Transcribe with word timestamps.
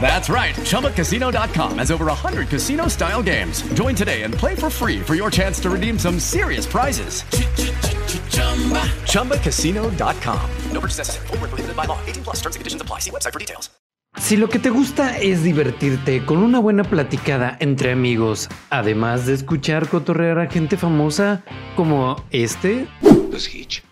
That's 0.00 0.28
right. 0.28 0.54
ChumbaCasino.com 0.54 1.78
has 1.78 1.90
over 1.90 2.06
100 2.06 2.48
casino 2.48 2.86
style 2.88 3.22
games. 3.22 3.62
Join 3.74 3.96
today 3.96 4.22
and 4.22 4.32
play 4.32 4.54
for 4.54 4.70
free 4.70 5.00
for 5.00 5.16
your 5.16 5.30
chance 5.30 5.58
to 5.62 5.70
redeem 5.70 5.98
some 5.98 6.20
serious 6.20 6.66
prizes. 6.66 7.24
ChumbaCasino.com. 9.10 10.50
No 10.70 10.80
purchase 10.80 10.98
necessary. 10.98 11.26
Full 11.26 11.38
prohibited 11.38 11.74
by 11.76 11.86
law. 11.86 11.98
18 12.06 12.22
plus 12.22 12.36
terms 12.36 12.54
and 12.54 12.60
conditions 12.60 12.82
apply. 12.82 13.00
See 13.00 13.10
website 13.10 13.32
for 13.32 13.40
details. 13.40 13.70
Si 14.18 14.36
lo 14.38 14.48
que 14.48 14.58
te 14.58 14.70
gusta 14.70 15.18
es 15.18 15.42
divertirte 15.42 16.24
con 16.24 16.38
una 16.38 16.58
buena 16.58 16.84
platicada 16.84 17.56
entre 17.60 17.92
amigos, 17.92 18.48
además 18.70 19.26
de 19.26 19.34
escuchar 19.34 19.88
cotorrear 19.88 20.38
a 20.38 20.50
gente 20.50 20.78
famosa 20.78 21.44
como 21.76 22.16
este. 22.30 22.88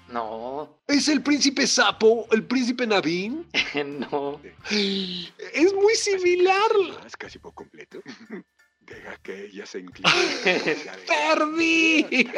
No. 0.09 0.54
¿Es 0.95 1.09
el 1.09 1.23
príncipe 1.23 1.67
sapo, 1.67 2.29
el 2.31 2.45
príncipe 2.45 2.87
Navin? 2.87 3.45
no. 4.13 4.41
Es 4.71 5.75
muy 5.75 5.95
similar. 5.97 6.71
Es 7.05 7.17
casi 7.17 7.41
por 7.41 7.53
completo. 7.53 7.99
Deja 8.81 9.17
que 9.25 9.47
ella 9.47 9.67
se 9.67 9.81
incline. 9.81 10.13
¡Perdí! 11.09 12.31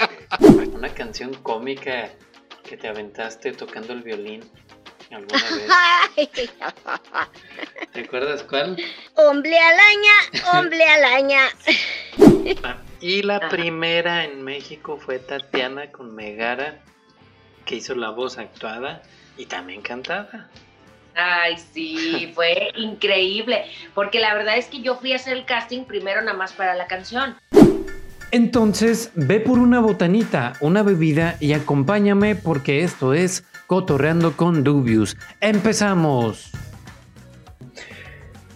Una 0.72 0.88
canción 0.88 1.34
cómica 1.42 2.08
que 2.64 2.78
te 2.78 2.88
aventaste 2.88 3.52
tocando 3.52 3.92
el 3.92 4.02
violín 4.02 4.42
alguna 5.10 5.42
vez. 6.16 6.50
¿Recuerdas 7.92 8.42
cuál? 8.44 8.82
Hombre 9.16 9.58
alaña, 9.58 10.54
hombre 10.54 10.82
alaña. 10.82 11.42
Ah, 12.62 12.78
y 13.02 13.20
la 13.20 13.50
primera 13.50 14.24
en 14.24 14.42
México 14.42 14.96
fue 14.96 15.18
Tatiana 15.18 15.92
con 15.92 16.14
Megara 16.14 16.82
que 17.66 17.76
hizo 17.76 17.94
la 17.94 18.10
voz 18.10 18.38
actuada 18.38 19.02
y 19.36 19.44
también 19.44 19.82
cantada. 19.82 20.48
Ay, 21.14 21.56
sí, 21.72 22.30
fue 22.34 22.70
increíble, 22.76 23.64
porque 23.94 24.20
la 24.20 24.34
verdad 24.34 24.56
es 24.56 24.66
que 24.66 24.80
yo 24.80 24.96
fui 24.96 25.12
a 25.12 25.16
hacer 25.16 25.36
el 25.36 25.44
casting 25.44 25.84
primero 25.84 26.20
nada 26.22 26.36
más 26.36 26.52
para 26.52 26.74
la 26.74 26.86
canción. 26.86 27.36
Entonces, 28.30 29.12
ve 29.14 29.40
por 29.40 29.58
una 29.58 29.80
botanita, 29.80 30.54
una 30.60 30.82
bebida 30.82 31.36
y 31.40 31.52
acompáñame 31.52 32.34
porque 32.34 32.82
esto 32.82 33.14
es 33.14 33.44
Cotorreando 33.66 34.36
con 34.36 34.62
Dubius. 34.62 35.16
¡Empezamos! 35.40 36.52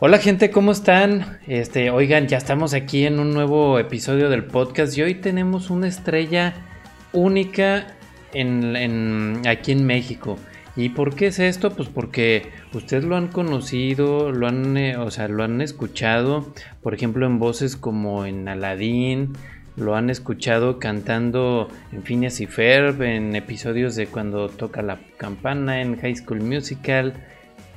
Hola 0.00 0.19
gente, 0.19 0.50
¿cómo 0.50 0.72
están? 0.72 1.41
Este, 1.47 1.91
oigan, 1.91 2.27
ya 2.27 2.39
estamos 2.39 2.74
aquí 2.74 3.06
en 3.06 3.19
un 3.19 3.33
nuevo 3.33 3.78
episodio 3.78 4.28
del 4.28 4.45
podcast 4.45 4.97
y 4.97 5.02
hoy 5.02 5.14
tenemos 5.14 5.70
una 5.70 5.89
estrella 5.89 6.55
única 7.12 7.98
en, 8.33 9.42
aquí 9.46 9.73
en 9.73 9.86
México. 9.86 10.39
¿Y 10.77 10.91
por 10.91 11.14
qué 11.14 11.27
es 11.27 11.39
esto? 11.39 11.70
Pues 11.70 11.89
porque 11.89 12.51
ustedes 12.73 13.05
lo 13.05 13.17
han 13.17 13.29
conocido, 13.29 14.30
lo 14.30 14.46
han, 14.46 14.77
eh, 14.77 14.96
o 14.96 15.11
sea, 15.11 15.29
lo 15.29 15.42
han 15.42 15.61
escuchado, 15.61 16.52
por 16.83 16.95
ejemplo, 16.95 17.27
en 17.27 17.39
voces 17.39 17.77
como 17.77 18.24
en 18.24 18.48
Aladdin, 18.48 19.33
lo 19.77 19.96
han 19.96 20.11
escuchado 20.11 20.79
cantando 20.79 21.68
en 21.92 22.02
Phineas 22.02 22.41
y 22.41 22.46
Ferb, 22.46 23.02
en 23.02 23.35
episodios 23.35 23.96
de 23.96 24.07
cuando 24.07 24.48
toca 24.48 24.83
la 24.83 24.98
campana, 25.17 25.80
en 25.80 25.98
High 26.01 26.17
School 26.17 26.41
Musical, 26.41 27.14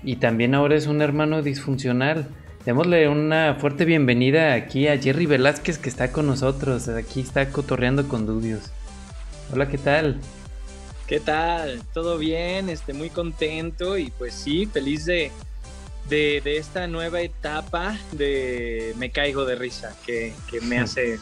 y 0.03 0.18
también 0.18 0.53
ahora 0.53 0.75
es 0.75 0.88
un 0.88 1.02
hermano 1.02 1.41
disfuncional. 1.41 2.28
Démosle 2.66 3.09
una 3.09 3.56
fuerte 3.56 3.85
bienvenida 3.85 4.53
aquí 4.53 4.88
a 4.88 4.97
Jerry 4.97 5.25
Velázquez 5.25 5.78
que 5.78 5.90
está 5.90 6.12
con 6.12 6.28
nosotros, 6.28 6.88
aquí 6.88 7.22
está 7.22 7.50
cotorreando 7.50 8.08
con 8.08 8.25
Dudios. 8.25 8.72
Hola, 9.52 9.68
¿qué 9.68 9.78
tal? 9.78 10.20
¿Qué 11.08 11.19
tal? 11.19 11.81
¿Todo 11.94 12.18
bien? 12.18 12.69
Este, 12.69 12.94
muy 12.94 13.09
contento 13.09 13.97
y 13.97 14.09
pues 14.12 14.34
sí, 14.34 14.66
feliz 14.66 15.06
de, 15.06 15.31
de, 16.09 16.41
esta 16.58 16.88
nueva 16.88 17.22
etapa 17.22 17.97
de 18.14 18.94
Me 18.97 19.12
Caigo 19.12 19.46
de 19.46 19.56
Risa, 19.56 19.96
que, 20.06 20.34
me 20.62 20.80
hace, 20.80 21.19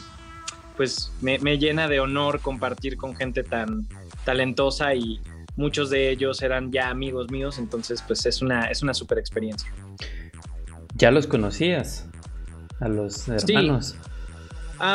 pues 0.76 1.12
me, 1.20 1.38
llena 1.58 1.88
de 1.88 1.98
honor 1.98 2.40
compartir 2.40 2.96
con 2.96 3.16
gente 3.16 3.42
tan 3.42 3.88
talentosa 4.24 4.94
y 4.94 5.20
muchos 5.56 5.90
de 5.90 6.10
ellos 6.10 6.42
eran 6.42 6.70
ya 6.70 6.88
amigos 6.88 7.30
míos, 7.30 7.58
entonces 7.58 8.04
pues 8.06 8.24
es 8.26 8.40
una, 8.40 8.66
es 8.66 8.82
una 8.82 8.94
super 8.94 9.18
experiencia. 9.18 9.72
¿Ya 10.94 11.10
los 11.10 11.26
conocías? 11.26 12.06
A 12.78 12.88
los 12.88 13.28
hermanos. 13.28 13.96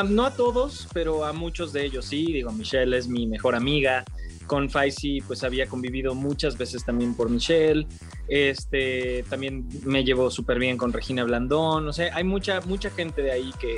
no 0.09 0.25
a 0.25 0.31
todos, 0.34 0.88
pero 0.94 1.25
a 1.25 1.34
muchos 1.34 1.74
de 1.74 1.86
ellos 1.86 2.06
sí. 2.06 2.25
Digo, 2.28 2.52
Michelle 2.52 2.98
es 2.98 3.08
mi 3.08 3.28
mejor 3.28 3.56
amiga 3.56 4.06
con 4.47 4.69
Faisy 4.69 5.22
pues 5.22 5.44
había 5.44 5.68
convivido 5.68 6.16
muchas 6.16 6.58
veces 6.58 6.84
también 6.84 7.13
por 7.13 7.30
Michelle, 7.30 7.85
este, 8.28 9.24
también 9.30 9.68
me 9.85 10.03
llevo 10.03 10.31
súper 10.31 10.58
bien 10.59 10.78
con 10.78 10.94
Regina 10.94 11.24
Blandón, 11.24 11.88
o 11.88 11.94
sea, 11.94 12.16
hay 12.16 12.24
mucha, 12.24 12.62
mucha 12.62 12.90
gente 12.90 13.22
de 13.22 13.31
ahí 13.31 13.52
que, 13.59 13.78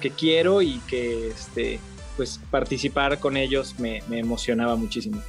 que 0.00 0.10
quiero 0.10 0.62
y 0.62 0.78
que 0.86 1.28
este, 1.28 1.80
pues 2.16 2.40
participar 2.50 3.18
con 3.18 3.36
ellos 3.36 3.78
me, 3.78 4.02
me 4.08 4.18
emocionaba 4.18 4.76
muchísimo. 4.76 5.20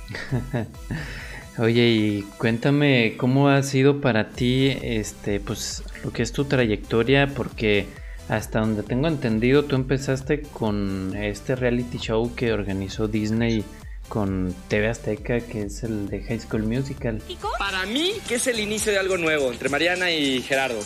Oye, 1.58 1.90
y 1.90 2.22
cuéntame 2.38 3.16
cómo 3.18 3.50
ha 3.50 3.62
sido 3.64 4.00
para 4.00 4.30
ti 4.30 4.78
este, 4.82 5.40
pues 5.40 5.84
lo 6.04 6.12
que 6.12 6.24
es 6.24 6.32
tu 6.32 6.46
trayectoria, 6.46 7.28
porque 7.36 7.88
hasta 8.30 8.62
donde 8.62 8.84
tengo 8.84 9.08
entendido, 9.08 9.66
tú 9.66 9.76
empezaste 9.76 10.42
con 10.42 11.14
este 11.16 11.56
reality 11.56 11.98
show 11.98 12.34
que 12.34 12.54
organizó 12.54 13.10
Disney 13.10 13.66
con 14.08 14.54
TV 14.68 14.90
Azteca, 14.90 15.40
que 15.40 15.64
es 15.64 15.84
el 15.84 16.10
de 16.10 16.22
High 16.24 16.40
School 16.40 16.64
Musical. 16.64 17.22
Para 17.58 17.86
mí, 17.86 18.14
que 18.28 18.36
es 18.36 18.48
el 18.48 18.60
inicio 18.60 18.92
de 18.92 19.00
algo 19.00 19.18
nuevo 19.18 19.52
entre 19.52 19.70
Mariana 19.70 20.12
y 20.12 20.42
Gerardo. 20.42 20.80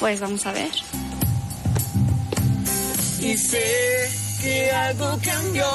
Pues 0.00 0.20
vamos 0.20 0.44
a 0.46 0.52
ver. 0.52 0.70
Y 3.20 3.36
sé 3.38 4.10
que 4.42 4.70
algo 4.70 5.18
cambió, 5.24 5.66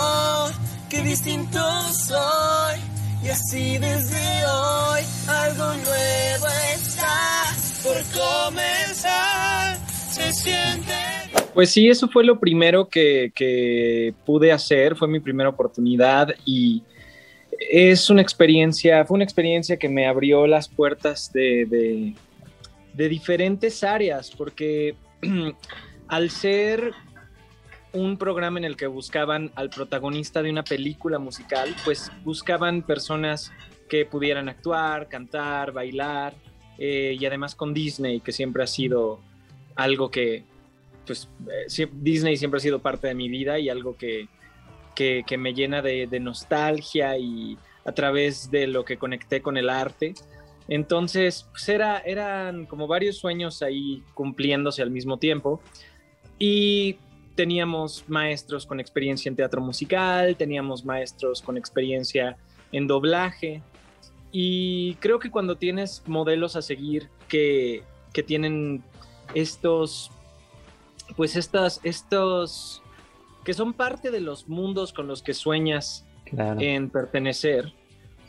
que 0.89 1.01
distinto 1.01 1.59
soy. 1.93 2.79
Y 3.23 3.29
así 3.29 3.77
desde 3.77 4.45
hoy 4.45 5.01
pues 11.59 11.71
sí, 11.71 11.89
eso 11.89 12.07
fue 12.07 12.23
lo 12.23 12.39
primero 12.39 12.87
que, 12.87 14.13
pude 14.25 14.53
hacer, 14.53 14.95
fue 14.95 15.09
mi 15.09 15.19
primera 15.19 15.49
oportunidad 15.49 16.33
y 16.45 16.83
es 17.69 18.09
una 18.09 18.21
experiencia, 18.21 19.03
fue 19.03 19.15
una 19.15 19.25
experiencia 19.25 19.75
que 19.75 19.89
me 19.89 20.07
abrió 20.07 20.47
las 20.47 20.69
puertas 20.69 21.33
de, 21.33 22.15
diferentes 22.93 23.83
áreas, 23.83 24.31
porque 24.31 24.95
al 26.07 26.29
ser 26.29 26.93
un 27.91 28.15
programa 28.17 28.59
en 28.59 28.63
el 28.63 28.77
que 28.77 28.87
buscaban 28.87 29.51
al 29.55 29.69
protagonista 29.69 30.41
de 30.41 30.51
una 30.51 30.63
película 30.63 31.19
musical, 31.19 31.75
pues 31.83 32.09
buscaban 32.23 32.83
personas 32.83 33.51
que 33.89 34.05
pudieran 34.05 34.47
actuar, 34.47 35.09
cantar, 35.09 35.73
bailar, 35.73 36.35
eh, 36.77 37.17
y 37.19 37.25
además 37.25 37.53
con 37.53 37.73
Disney, 37.73 38.21
que 38.21 38.31
siempre 38.31 38.63
ha 38.63 38.67
sido 38.67 39.19
algo 39.75 40.09
que, 40.09 40.45
pues 41.09 41.27
eh, 41.47 41.89
Disney 41.91 42.37
siempre 42.37 42.59
ha 42.59 42.61
sido 42.61 42.77
parte 42.77 43.07
de 43.07 43.15
mi 43.15 43.29
vida 43.29 43.57
y 43.57 43.67
algo 43.67 43.97
que, 43.97 44.27
me 45.39 45.53
llena 45.55 45.81
de, 45.81 46.19
nostalgia 46.19 47.17
y 47.17 47.57
a 47.83 47.91
través 47.93 48.51
de 48.51 48.67
lo 48.67 48.85
que 48.85 48.97
conecté 48.97 49.41
con 49.41 49.57
el 49.57 49.71
arte. 49.71 50.13
Entonces, 50.67 51.47
pues 51.49 51.67
era, 51.67 51.97
eran 51.97 52.67
como 52.67 52.85
varios 52.85 53.17
sueños 53.17 53.63
ahí 53.63 54.03
cumpliéndose 54.13 54.83
al 54.83 54.91
mismo 54.91 55.17
tiempo. 55.17 55.61
Y 56.37 56.97
teníamos 57.33 58.03
maestros 58.07 58.67
con 58.67 58.79
experiencia 58.79 59.29
en 59.29 59.35
teatro 59.35 59.61
musical, 59.61 60.35
teníamos 60.35 60.85
maestros 60.85 61.41
con 61.41 61.57
experiencia 61.57 62.37
en 62.71 62.85
doblaje. 62.85 63.63
Y 64.31 64.93
creo 64.99 65.17
que 65.17 65.31
cuando 65.31 65.55
tienes 65.55 66.03
modelos 66.05 66.55
a 66.55 66.61
seguir 66.61 67.09
que, 67.27 67.81
que 68.13 68.21
tienen 68.21 68.83
estos, 69.33 70.11
pues 71.15 71.35
estas, 71.35 71.79
estos, 71.83 72.81
que 73.43 73.53
son 73.53 73.73
parte 73.73 74.11
de 74.11 74.19
los 74.21 74.47
mundos 74.47 74.93
con 74.93 75.07
los 75.07 75.21
que 75.23 75.33
sueñas 75.33 76.05
Claro. 76.25 76.59
en 76.61 76.89
pertenecer, 76.89 77.73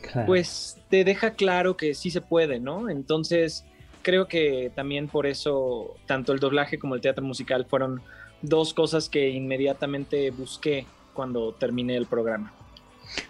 Claro. 0.00 0.26
pues 0.26 0.78
te 0.88 1.04
deja 1.04 1.32
claro 1.34 1.76
que 1.76 1.94
sí 1.94 2.10
se 2.10 2.22
puede, 2.22 2.58
¿no? 2.58 2.88
Entonces, 2.88 3.66
creo 4.02 4.26
que 4.26 4.72
también 4.74 5.08
por 5.08 5.26
eso 5.26 5.94
tanto 6.06 6.32
el 6.32 6.40
doblaje 6.40 6.78
como 6.78 6.94
el 6.94 7.02
teatro 7.02 7.22
musical 7.24 7.66
fueron 7.68 8.00
dos 8.40 8.72
cosas 8.72 9.10
que 9.10 9.28
inmediatamente 9.28 10.30
busqué 10.30 10.86
cuando 11.12 11.52
terminé 11.52 11.96
el 11.96 12.06
programa. 12.06 12.54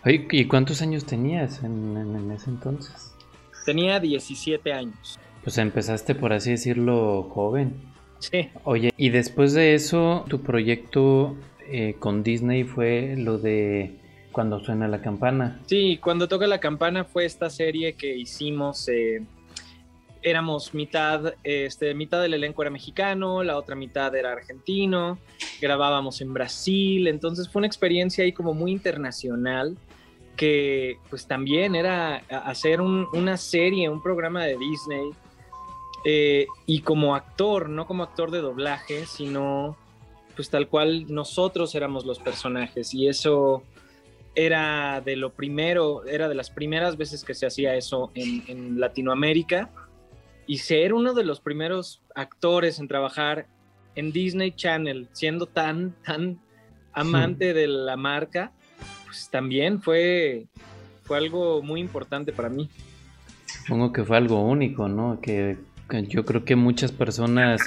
Oye, 0.04 0.28
¿y 0.30 0.44
cuántos 0.44 0.82
años 0.82 1.04
tenías 1.06 1.64
en, 1.64 1.96
en- 1.96 2.14
en 2.14 2.30
ese 2.30 2.50
entonces? 2.50 3.12
Tenía 3.66 3.98
17 3.98 4.72
años. 4.72 5.18
Pues 5.42 5.58
empezaste, 5.58 6.14
por 6.14 6.32
así 6.32 6.50
decirlo, 6.52 7.24
joven. 7.32 7.74
Oye, 8.64 8.92
y 8.96 9.08
después 9.10 9.52
de 9.54 9.74
eso, 9.74 10.24
tu 10.28 10.40
proyecto 10.42 11.36
eh, 11.68 11.94
con 11.98 12.22
Disney 12.22 12.64
fue 12.64 13.14
lo 13.16 13.38
de 13.38 13.96
cuando 14.32 14.60
suena 14.60 14.86
la 14.88 15.00
campana. 15.00 15.60
Sí, 15.66 15.98
cuando 16.02 16.28
toca 16.28 16.46
la 16.46 16.60
campana 16.60 17.04
fue 17.04 17.24
esta 17.24 17.50
serie 17.50 17.94
que 17.94 18.16
hicimos. 18.16 18.88
eh, 18.88 19.22
éramos 20.22 20.74
mitad, 20.74 21.32
este, 21.44 21.94
mitad 21.94 22.20
del 22.20 22.34
elenco 22.34 22.60
era 22.60 22.70
mexicano, 22.70 23.42
la 23.42 23.56
otra 23.56 23.74
mitad 23.74 24.14
era 24.14 24.32
argentino, 24.32 25.18
grabábamos 25.62 26.20
en 26.20 26.34
Brasil, 26.34 27.06
entonces 27.06 27.48
fue 27.48 27.60
una 27.60 27.66
experiencia 27.66 28.22
ahí 28.24 28.32
como 28.32 28.52
muy 28.52 28.70
internacional 28.70 29.78
que 30.36 30.96
pues 31.08 31.26
también 31.26 31.74
era 31.74 32.16
hacer 32.28 32.82
un- 32.82 33.06
una 33.14 33.38
serie, 33.38 33.88
un 33.88 34.02
programa 34.02 34.44
de 34.44 34.58
Disney 34.58 35.10
eh, 36.04 36.46
y 36.66 36.80
como 36.80 37.14
actor, 37.14 37.68
no 37.68 37.86
como 37.86 38.02
actor 38.02 38.30
de 38.30 38.40
doblaje, 38.40 39.06
sino 39.06 39.76
pues 40.34 40.48
tal 40.48 40.68
cual 40.68 41.12
nosotros 41.12 41.74
éramos 41.74 42.06
los 42.06 42.18
personajes 42.18 42.94
y 42.94 43.08
eso 43.08 43.62
era 44.34 45.00
de 45.00 45.16
lo 45.16 45.32
primero, 45.32 46.04
era 46.06 46.28
de 46.28 46.34
las 46.34 46.50
primeras 46.50 46.96
veces 46.96 47.24
que 47.24 47.34
se 47.34 47.46
hacía 47.46 47.74
eso 47.74 48.10
en, 48.14 48.44
en 48.46 48.80
Latinoamérica 48.80 49.70
y 50.46 50.58
ser 50.58 50.94
uno 50.94 51.14
de 51.14 51.24
los 51.24 51.40
primeros 51.40 52.02
actores 52.14 52.78
en 52.78 52.88
trabajar 52.88 53.46
en 53.94 54.12
Disney 54.12 54.52
Channel, 54.52 55.08
siendo 55.12 55.46
tan, 55.46 55.94
tan 56.04 56.40
amante 56.92 57.52
de 57.52 57.66
la 57.66 57.96
marca, 57.96 58.52
pues 59.04 59.28
también 59.30 59.82
fue, 59.82 60.46
fue 61.02 61.18
algo 61.18 61.62
muy 61.62 61.80
importante 61.80 62.32
para 62.32 62.48
mí. 62.48 62.68
Supongo 63.46 63.92
que 63.92 64.04
fue 64.04 64.16
algo 64.16 64.42
único, 64.42 64.88
¿no? 64.88 65.20
Que 65.20 65.58
yo 66.08 66.24
creo 66.24 66.44
que 66.44 66.56
muchas 66.56 66.92
personas 66.92 67.60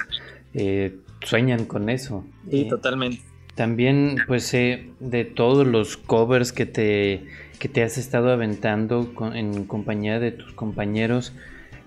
eh, 0.54 0.96
sueñan 1.24 1.66
con 1.66 1.90
eso. 1.90 2.25
Sí, 2.50 2.62
Eh, 2.62 2.66
totalmente. 2.70 3.22
También, 3.56 4.16
pues 4.28 4.46
sé 4.46 4.88
de 5.00 5.25
todos 5.25 5.68
los 5.68 5.96
covers 5.96 6.52
que 6.52 6.66
te, 6.66 7.25
que 7.60 7.70
te 7.70 7.84
has 7.84 7.98
estado 8.00 8.31
aventando 8.31 9.14
con- 9.14 9.36
en 9.36 9.66
compañía 9.66 10.20
de 10.20 10.31
tus 10.31 10.54
compañeros, 10.54 11.34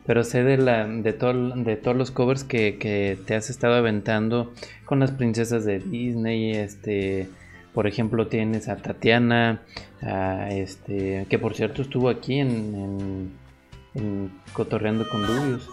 pero 0.06 0.22
sé 0.22 0.44
de, 0.44 0.58
la, 0.58 0.86
de, 0.86 1.12
todo- 1.12 1.56
de 1.56 1.74
todos 1.76 1.96
los 1.96 2.12
covers 2.12 2.44
que, 2.44 2.76
que 2.78 3.18
te 3.26 3.34
has 3.34 3.50
estado 3.50 3.74
aventando 3.74 4.52
con 4.84 5.00
las 5.00 5.10
princesas 5.10 5.64
de 5.64 5.80
Disney, 5.80 6.52
este, 6.52 7.26
por 7.74 7.88
ejemplo 7.88 8.28
tienes 8.28 8.68
a 8.68 8.76
Tatiana, 8.76 9.62
a 10.02 10.50
este, 10.50 11.26
que 11.28 11.38
por 11.40 11.54
cierto 11.54 11.82
estuvo 11.82 12.08
aquí 12.08 12.38
en, 12.38 12.48
en, 12.76 13.30
en 13.96 14.30
Cotorreando 14.52 15.08
con 15.08 15.26
Dubios. 15.26 15.68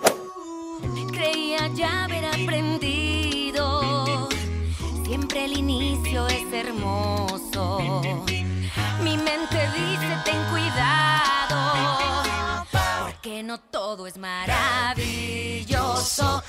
Creía 1.11 1.67
ya 1.69 2.03
haber 2.05 2.25
aprendido. 2.25 4.29
Siempre 5.05 5.45
el 5.45 5.57
inicio 5.57 6.27
es 6.27 6.53
hermoso. 6.53 8.01
Mi 9.01 9.17
mente 9.17 9.69
dice 9.75 10.17
ten 10.25 10.43
cuidado. 10.51 12.23
Porque 13.03 13.41
no 13.43 13.59
todo 13.59 14.05
es 14.07 14.17
maravilloso. 14.17 16.42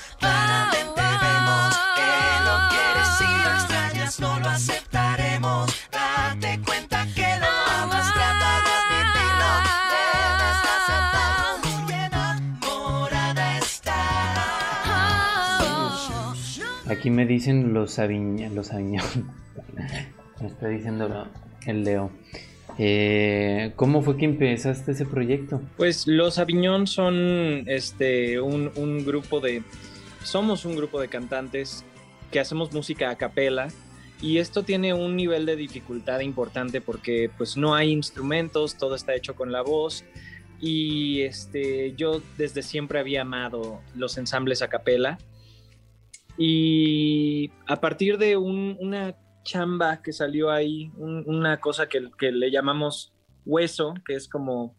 Aquí 17.05 17.11
me 17.11 17.27
dicen 17.27 17.71
los 17.71 17.99
Aviñón, 17.99 18.55
los 18.55 18.73
Aviñón. 18.73 19.05
me 20.41 20.47
está 20.47 20.69
diciendo 20.69 21.27
el 21.67 21.83
Leo. 21.83 22.09
Eh, 22.79 23.73
¿Cómo 23.75 24.01
fue 24.01 24.17
que 24.17 24.25
empezaste 24.25 24.93
ese 24.93 25.05
proyecto? 25.05 25.61
Pues 25.77 26.07
los 26.07 26.39
Aviñón 26.39 26.87
son 26.87 27.65
este, 27.67 28.41
un, 28.41 28.71
un 28.75 29.05
grupo 29.05 29.39
de. 29.39 29.61
Somos 30.23 30.65
un 30.65 30.75
grupo 30.75 30.99
de 30.99 31.07
cantantes 31.07 31.85
que 32.31 32.39
hacemos 32.39 32.73
música 32.73 33.11
a 33.11 33.17
capela. 33.17 33.67
Y 34.19 34.39
esto 34.39 34.63
tiene 34.63 34.95
un 34.95 35.15
nivel 35.15 35.45
de 35.45 35.55
dificultad 35.55 36.21
importante 36.21 36.81
porque 36.81 37.29
pues 37.37 37.55
no 37.55 37.75
hay 37.75 37.91
instrumentos, 37.91 38.77
todo 38.77 38.95
está 38.95 39.13
hecho 39.13 39.35
con 39.35 39.51
la 39.51 39.61
voz. 39.61 40.03
Y 40.59 41.21
este, 41.21 41.93
yo 41.95 42.23
desde 42.35 42.63
siempre 42.63 42.97
había 42.97 43.21
amado 43.21 43.81
los 43.93 44.17
ensambles 44.17 44.63
a 44.63 44.69
capela. 44.69 45.19
Y 46.37 47.51
a 47.67 47.79
partir 47.79 48.17
de 48.17 48.37
un- 48.37 48.77
una 48.79 49.15
chamba 49.43 50.01
que 50.01 50.11
salió 50.11 50.51
ahí, 50.51 50.91
un- 50.97 51.23
una 51.27 51.59
cosa 51.59 51.87
que, 51.87 52.09
que 52.17 52.31
le 52.31 52.51
llamamos 52.51 53.13
hueso, 53.45 53.93
que 54.05 54.15
es 54.15 54.27
como 54.27 54.75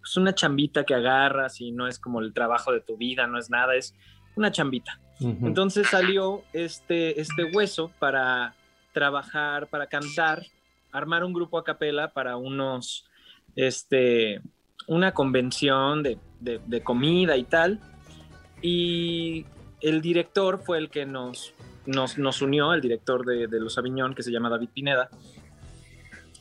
pues, 0.00 0.16
una 0.16 0.34
chambita 0.34 0.84
que 0.84 0.94
agarras 0.94 1.60
y 1.60 1.72
no 1.72 1.86
es 1.86 1.98
como 1.98 2.20
el 2.20 2.32
trabajo 2.32 2.72
de 2.72 2.80
tu 2.80 2.96
vida, 2.96 3.26
no 3.26 3.38
es 3.38 3.50
nada, 3.50 3.74
es 3.76 3.94
una 4.34 4.50
chambita. 4.50 4.98
Ujú. 5.20 5.46
Entonces 5.46 5.88
salió 5.88 6.42
este, 6.54 7.20
este 7.20 7.44
hueso 7.44 7.92
para 7.98 8.54
trabajar, 8.92 9.68
para 9.68 9.86
cantar, 9.88 10.42
armar 10.90 11.22
un 11.22 11.34
grupo 11.34 11.58
a 11.58 11.64
capela 11.64 12.12
para 12.14 12.36
unos, 12.38 13.04
este, 13.56 14.40
una 14.86 15.12
convención 15.12 16.02
de, 16.02 16.18
de- 16.40 16.60
de 16.66 16.80
comida 16.82 17.36
y 17.36 17.44
tal. 17.44 17.78
Y 18.62 19.44
el 19.80 20.00
director 20.00 20.60
fue 20.62 20.78
el 20.78 20.90
que 20.90 21.06
nos, 21.06 21.54
nos, 21.86 22.18
nos 22.18 22.42
unió, 22.42 22.72
el 22.72 22.80
director 22.80 23.24
de, 23.24 23.46
de 23.46 23.60
Los 23.60 23.78
Aviñón, 23.78 24.14
que 24.14 24.22
se 24.22 24.30
llama 24.30 24.50
David 24.50 24.68
Pineda, 24.72 25.10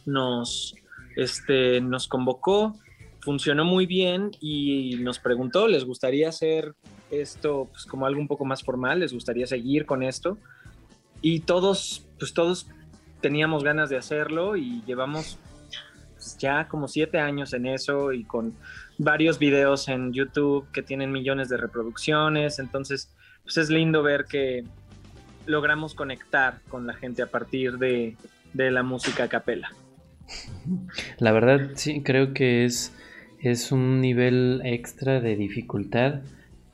nos, 0.06 0.76
este, 1.16 1.82
nos 1.82 2.08
convocó, 2.08 2.76
funcionó 3.22 3.66
muy 3.66 3.86
bien 3.86 4.32
y 4.40 4.98
nos 5.02 5.20
preguntó, 5.20 5.68
¿les 5.68 5.86
gustaría 5.86 6.30
hacer 6.30 6.74
esto 7.12 7.68
pues, 7.72 7.86
como 7.86 8.06
algo 8.06 8.20
un 8.20 8.28
poco 8.28 8.46
más 8.46 8.64
formal? 8.64 9.00
¿Les 9.00 9.14
gustaría 9.14 9.48
seguir 9.48 9.86
con 9.86 10.04
esto? 10.04 10.38
Y 11.22 11.42
todos, 11.42 12.06
pues 12.18 12.34
todos 12.34 12.68
teníamos 13.22 13.64
ganas 13.64 13.90
de 13.90 13.98
hacerlo 13.98 14.56
y 14.56 14.82
llevamos 14.86 15.38
pues, 16.14 16.38
ya 16.38 16.68
como 16.68 16.88
siete 16.88 17.20
años 17.20 17.54
en 17.54 17.66
eso 17.66 18.14
y 18.14 18.24
con 18.24 18.54
varios 18.98 19.40
videos 19.40 19.88
en 19.90 20.14
YouTube 20.14 20.70
que 20.72 20.82
tienen 20.82 21.12
millones 21.12 21.50
de 21.50 21.58
reproducciones. 21.58 22.60
Entonces, 22.60 23.10
pues 23.50 23.58
es 23.58 23.72
lindo 23.72 24.04
ver 24.04 24.26
que 24.26 24.64
logramos 25.48 25.96
conectar 25.96 26.60
con 26.70 26.86
la 26.86 26.94
gente 26.94 27.24
a 27.24 27.26
partir 27.26 27.80
de, 27.80 28.16
de 28.54 28.70
la 28.70 28.84
música 28.84 29.24
a 29.24 29.28
capela. 29.28 29.74
La 31.18 31.32
verdad, 31.32 31.72
sí, 31.74 32.04
creo 32.04 32.36
que 32.36 32.64
es, 32.64 32.94
es 33.40 33.72
un 33.72 34.02
nivel 34.02 34.62
extra 34.66 35.20
de 35.20 35.36
dificultad. 35.36 36.22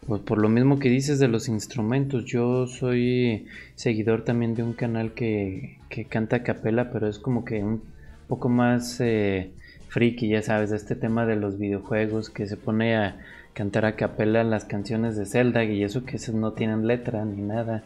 Pues 0.06 0.22
por 0.24 0.38
lo 0.38 0.50
mismo 0.50 0.78
que 0.78 0.90
dices 0.90 1.18
de 1.18 1.30
los 1.30 1.48
instrumentos, 1.48 2.26
yo 2.26 2.68
soy 2.68 3.48
seguidor 3.76 4.26
también 4.26 4.54
de 4.54 4.64
un 4.64 4.74
canal 4.74 5.14
que, 5.14 5.80
que 5.88 6.04
canta 6.04 6.36
a 6.36 6.44
capela, 6.44 6.92
pero 6.92 7.08
es 7.08 7.20
como 7.20 7.46
que 7.46 7.64
un 7.64 7.84
poco 8.28 8.50
más 8.50 9.00
eh, 9.00 9.50
friki, 9.88 10.28
ya 10.28 10.42
sabes, 10.42 10.74
este 10.74 10.98
tema 10.98 11.26
de 11.26 11.38
los 11.38 11.58
videojuegos, 11.58 12.30
que 12.30 12.48
se 12.48 12.58
pone 12.58 12.98
a 12.98 13.18
cantar 13.56 13.86
a 13.86 13.96
capela 13.96 14.44
las 14.44 14.66
canciones 14.66 15.18
de 15.18 15.26
Zelda 15.26 15.64
y 15.64 15.82
eso 15.84 16.06
que 16.06 16.18
esas 16.18 16.36
no 16.36 16.52
tienen 16.54 16.86
letra 16.86 17.26
ni 17.26 17.42
nada. 17.42 17.84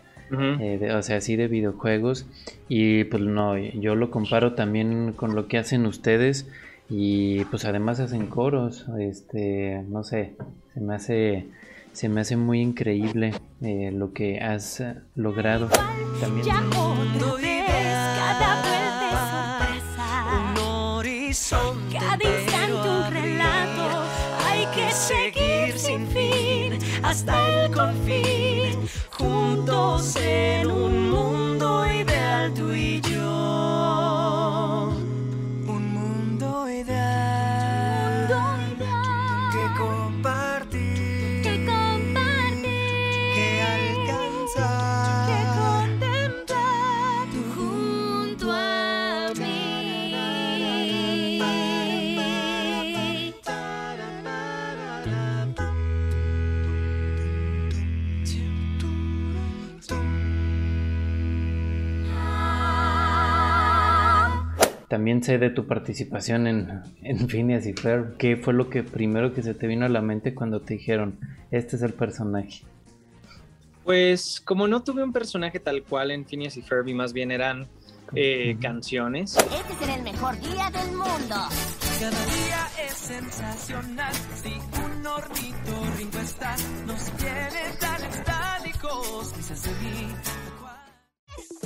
eh, 0.61 0.77
de- 0.77 0.93
o 0.93 1.01
sea, 1.01 1.17
así 1.17 1.35
de 1.37 1.47
videojuegos. 1.47 2.27
Y 2.67 3.05
pues 3.05 3.23
no, 3.23 3.57
yo 3.57 3.95
lo 3.95 4.11
comparo 4.11 4.53
también 4.53 5.13
con 5.15 5.33
lo 5.35 5.47
que 5.47 5.57
hacen 5.57 5.85
ustedes. 5.87 6.47
Y 6.89 7.45
pues 7.45 7.65
además 7.65 7.99
hacen 7.99 8.27
coros. 8.27 8.85
Este, 8.99 9.83
no 9.89 10.03
sé, 10.03 10.33
se 10.73 10.81
me 10.81 10.93
hace, 10.95 11.45
se 11.93 12.09
me 12.09 12.21
hace 12.21 12.35
muy 12.35 12.61
increíble 12.61 13.31
eh, 13.61 13.91
lo 13.91 14.13
que 14.13 14.39
has 14.39 14.81
eh, 14.81 14.95
logrado. 15.15 15.67
También. 16.21 16.45
Ya 16.45 16.61
hasta 27.29 27.65
el 27.65 27.71
confín, 27.71 28.89
juntos. 29.11 30.15
También 64.89 65.23
sé 65.23 65.37
de 65.37 65.51
tu 65.51 65.67
participación 65.67 66.47
en, 66.47 66.81
en 67.03 67.29
Phineas 67.29 67.65
y 67.67 67.73
Ferb. 67.73 68.17
¿Qué 68.17 68.37
fue 68.37 68.53
lo 68.53 68.69
que 68.69 68.83
primero 68.83 69.33
que 69.33 69.43
se 69.43 69.53
te 69.53 69.67
vino 69.67 69.85
a 69.85 69.89
la 69.89 70.01
mente 70.01 70.33
cuando 70.33 70.61
te 70.61 70.73
dijeron, 70.73 71.19
este 71.51 71.75
es 71.75 71.83
el 71.83 71.93
personaje? 71.93 72.63
Pues 73.83 74.41
como 74.41 74.67
no 74.67 74.83
tuve 74.83 75.03
un 75.03 75.13
personaje 75.13 75.59
tal 75.59 75.83
cual 75.83 76.11
en 76.11 76.25
Phineas 76.25 76.57
y 76.57 76.63
Ferb, 76.63 76.87
y 76.87 76.93
más 76.93 77.13
bien 77.13 77.31
eran 77.31 77.67
eh, 78.15 78.57
canciones, 78.59 79.35
Este 79.37 79.73
será 79.79 79.95
el 79.95 80.03
mejor 80.03 80.39
día 80.39 80.71
del 80.71 80.91
mundo. 80.95 81.35
Cada 81.99 82.25
día 82.25 82.87
es 82.87 82.93
sensacional. 82.93 84.13
Si 84.41 84.53
un 84.53 85.05
ornitorrinco 85.05 86.17
está, 86.19 86.55
nos 86.87 87.03
tiene 87.17 87.77
tan 87.79 88.03
estáticos. 88.03 89.33
Quizás 89.33 89.63
de 89.63 89.71
mí. 89.71 90.07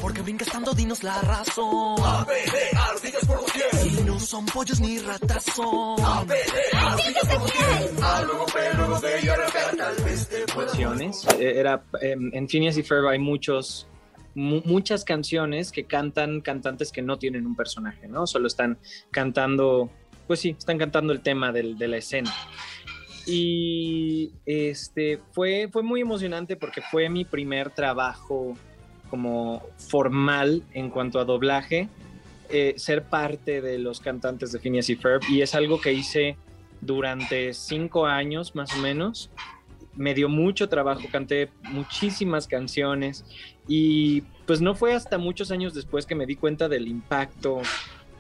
Porque 0.03 0.21
brinca 0.21 0.43
estando, 0.43 0.73
dinos 0.73 1.01
la 1.01 1.19
razón. 1.21 1.95
A, 2.03 2.25
B, 2.25 2.33
D, 2.33 2.77
ardillas 2.77 3.25
por 3.25 3.37
doquier. 3.37 3.65
Y 3.87 4.03
no 4.03 4.19
son 4.19 4.45
pollos 4.47 4.79
ni 4.81 4.99
ratas 4.99 5.45
son. 5.55 5.95
A, 6.05 6.23
B, 6.25 6.35
D, 6.35 6.77
ardillas 6.77 7.25
por 7.25 7.39
doquier. 7.39 8.03
A, 8.03 8.21
luego 8.23 8.45
P, 8.47 8.59
luego 8.77 8.99
D 8.99 9.07
y 9.23 9.27
ahora 9.29 9.45
P, 9.47 9.77
tal 9.77 9.95
vez 10.03 10.27
te 10.27 10.43
canciones. 10.43 11.25
Eh, 11.39 11.53
Era, 11.55 11.83
em, 12.01 12.29
en 12.33 12.49
Phineas 12.49 12.77
y 12.77 12.83
Ferb 12.83 13.07
hay 13.07 13.17
muchos, 13.17 13.87
mu- 14.35 14.61
muchas 14.65 15.05
canciones 15.05 15.71
que 15.71 15.85
cantan 15.85 16.41
cantantes 16.41 16.91
que 16.91 17.01
no 17.01 17.17
tienen 17.17 17.45
un 17.47 17.55
personaje, 17.55 18.07
¿no? 18.09 18.27
Solo 18.27 18.47
están 18.47 18.77
cantando, 19.09 19.89
pues 20.27 20.41
sí, 20.41 20.49
están 20.59 20.77
cantando 20.77 21.13
el 21.13 21.21
tema 21.21 21.53
del- 21.53 21.77
de 21.77 21.87
la 21.87 21.95
escena. 21.97 22.33
Y 23.25 24.33
este 24.45 25.21
fue, 25.31 25.69
fue 25.71 25.81
muy 25.81 26.01
emocionante 26.01 26.57
porque 26.57 26.81
fue 26.81 27.07
mi 27.09 27.23
primer 27.23 27.69
trabajo 27.71 28.53
como 29.13 29.61
formal 29.77 30.63
en 30.73 30.89
cuanto 30.89 31.19
a 31.19 31.23
doblaje, 31.23 31.87
eh, 32.49 32.73
ser 32.77 33.03
parte 33.03 33.61
de 33.61 33.77
los 33.77 33.99
cantantes 33.99 34.51
de 34.51 34.57
Phineas 34.57 34.89
y 34.89 34.95
Ferb. 34.95 35.21
Y 35.29 35.43
es 35.43 35.53
algo 35.53 35.79
que 35.79 35.93
hice 35.93 36.35
durante 36.81 37.53
cinco 37.53 38.07
años 38.07 38.55
más 38.55 38.73
o 38.73 38.79
menos 38.79 39.29
me 39.95 40.15
dio 40.15 40.29
mucho 40.29 40.67
trabajo, 40.67 41.03
canté 41.11 41.51
muchísimas 41.61 42.47
canciones 42.47 43.23
y 43.67 44.21
pues 44.47 44.61
no 44.61 44.73
fue 44.73 44.95
hasta 44.95 45.19
muchos 45.19 45.51
años 45.51 45.75
después 45.75 46.07
que 46.07 46.15
me 46.15 46.25
di 46.25 46.35
cuenta 46.35 46.67
del 46.67 46.87
impacto 46.87 47.61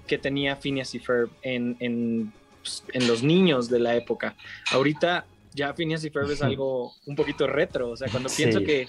que 0.05 0.19
tenía 0.19 0.57
Phineas 0.57 0.93
y 0.93 0.99
Ferb 0.99 1.31
en, 1.41 1.75
en, 1.79 2.31
pues, 2.61 2.83
en 2.93 3.07
los 3.07 3.23
niños 3.23 3.67
de 3.67 3.79
la 3.79 3.95
época. 3.95 4.35
Ahorita 4.71 5.25
ya 5.55 5.73
Phineas 5.73 6.03
y 6.05 6.11
Ferb 6.11 6.29
es 6.29 6.43
algo 6.43 6.93
un 7.07 7.15
poquito 7.15 7.47
retro, 7.47 7.89
o 7.89 7.97
sea, 7.97 8.07
cuando 8.09 8.29
Sí. 8.29 8.43
pienso 8.43 8.63
que 8.63 8.87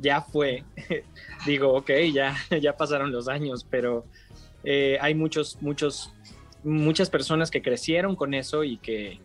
ya 0.00 0.22
fue, 0.22 0.64
digo, 1.46 1.74
ok, 1.74 1.90
ya, 2.12 2.34
ya 2.60 2.76
pasaron 2.76 3.12
los 3.12 3.28
años, 3.28 3.66
pero 3.68 4.04
eh, 4.64 4.98
hay 5.00 5.14
muchos, 5.14 5.58
muchos, 5.60 6.12
muchas 6.64 7.10
personas 7.10 7.50
que 7.50 7.62
crecieron 7.62 8.16
con 8.16 8.34
eso 8.34 8.64
y 8.64 8.78
que 8.78 9.20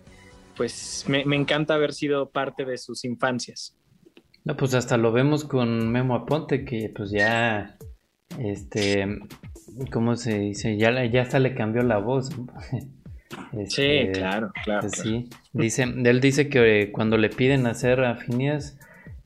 pues 0.56 1.06
me, 1.08 1.26
me 1.26 1.36
encanta 1.36 1.74
haber 1.74 1.94
sido 1.94 2.30
parte 2.30 2.64
de 2.66 2.78
sus 2.78 3.04
infancias. 3.04 3.76
No, 4.46 4.56
pues 4.56 4.76
hasta 4.76 4.96
lo 4.98 5.12
vemos 5.12 5.44
con 5.44 5.92
Memo 5.92 6.16
Aponte, 6.16 6.66
que 6.66 6.92
pues 6.96 7.10
ya, 7.10 7.78
este, 8.40 9.18
¿cómo 9.92 10.16
se 10.16 10.38
dice? 10.38 10.78
Ya, 10.78 11.04
ya 11.06 11.24
hasta 11.24 11.40
le 11.40 11.56
cambió 11.56 11.84
la 11.84 11.98
voz. 11.98 12.30
Este, 13.52 14.12
claro, 14.12 14.52
claro, 14.64 14.82
pues 14.82 15.02
claro. 15.02 15.10
sí, 15.10 15.30
dice, 15.52 15.84
él 15.84 16.22
dice 16.22 16.48
que 16.48 16.82
eh, 16.82 16.92
cuando 16.92 17.18
le 17.18 17.30
piden 17.30 17.66
hacer 17.66 18.02
a 18.02 18.16
Phineas, 18.16 18.78